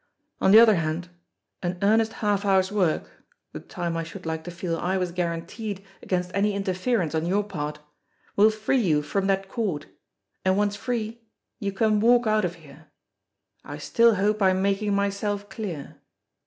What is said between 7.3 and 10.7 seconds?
part will free you from that cord, and